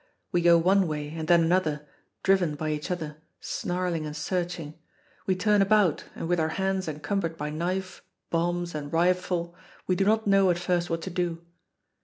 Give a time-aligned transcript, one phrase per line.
[0.31, 1.87] We go one way and then another,
[2.23, 4.73] driven by each other, snarling and searching.
[5.27, 9.53] We turn about, and with our hands encumbered by knife, bombs, and rifle,
[9.85, 11.43] we do not know at first what to do.